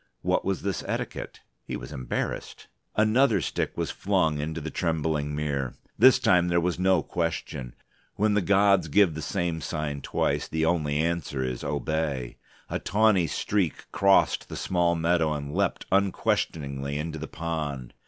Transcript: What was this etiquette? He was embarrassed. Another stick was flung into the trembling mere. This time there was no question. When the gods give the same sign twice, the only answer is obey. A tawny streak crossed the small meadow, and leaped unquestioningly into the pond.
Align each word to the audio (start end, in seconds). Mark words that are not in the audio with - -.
What 0.23 0.43
was 0.43 0.63
this 0.63 0.83
etiquette? 0.87 1.41
He 1.63 1.77
was 1.77 1.91
embarrassed. 1.91 2.67
Another 2.95 3.39
stick 3.39 3.77
was 3.77 3.91
flung 3.91 4.39
into 4.39 4.59
the 4.59 4.71
trembling 4.71 5.35
mere. 5.35 5.75
This 5.95 6.17
time 6.17 6.47
there 6.47 6.59
was 6.59 6.79
no 6.79 7.03
question. 7.03 7.75
When 8.15 8.33
the 8.33 8.41
gods 8.41 8.87
give 8.87 9.13
the 9.13 9.21
same 9.21 9.61
sign 9.61 10.01
twice, 10.01 10.47
the 10.47 10.65
only 10.65 10.97
answer 10.97 11.43
is 11.43 11.63
obey. 11.63 12.37
A 12.67 12.79
tawny 12.79 13.27
streak 13.27 13.85
crossed 13.91 14.49
the 14.49 14.55
small 14.57 14.95
meadow, 14.95 15.33
and 15.33 15.53
leaped 15.55 15.85
unquestioningly 15.91 16.97
into 16.97 17.19
the 17.19 17.27
pond. 17.27 17.93